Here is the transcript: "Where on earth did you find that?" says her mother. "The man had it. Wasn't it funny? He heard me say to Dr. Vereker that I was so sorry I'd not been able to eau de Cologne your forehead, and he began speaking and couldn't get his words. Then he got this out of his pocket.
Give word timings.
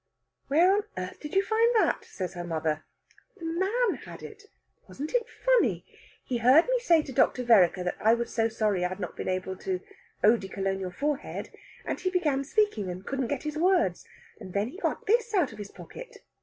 "Where 0.47 0.73
on 0.75 0.81
earth 0.97 1.19
did 1.19 1.35
you 1.35 1.43
find 1.45 1.75
that?" 1.75 2.05
says 2.05 2.33
her 2.33 2.43
mother. 2.43 2.85
"The 3.37 3.45
man 3.45 3.97
had 4.05 4.23
it. 4.23 4.45
Wasn't 4.87 5.13
it 5.13 5.27
funny? 5.45 5.85
He 6.23 6.39
heard 6.39 6.65
me 6.67 6.79
say 6.79 7.03
to 7.03 7.11
Dr. 7.13 7.43
Vereker 7.43 7.83
that 7.83 7.97
I 7.99 8.15
was 8.15 8.33
so 8.33 8.47
sorry 8.49 8.83
I'd 8.83 8.99
not 8.99 9.15
been 9.15 9.29
able 9.29 9.55
to 9.57 9.79
eau 10.23 10.37
de 10.37 10.47
Cologne 10.47 10.79
your 10.79 10.89
forehead, 10.89 11.51
and 11.85 11.99
he 11.99 12.09
began 12.09 12.43
speaking 12.43 12.89
and 12.89 13.05
couldn't 13.05 13.27
get 13.27 13.43
his 13.43 13.59
words. 13.59 14.03
Then 14.39 14.69
he 14.69 14.79
got 14.79 15.05
this 15.05 15.35
out 15.35 15.51
of 15.51 15.59
his 15.59 15.69
pocket. 15.69 16.17